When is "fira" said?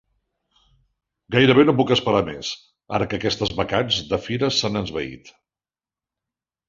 4.25-4.51